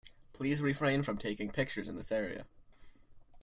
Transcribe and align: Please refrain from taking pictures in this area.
Please 0.33 0.63
refrain 0.63 1.03
from 1.03 1.19
taking 1.19 1.51
pictures 1.51 1.87
in 1.87 1.95
this 1.95 2.11
area. 2.11 2.47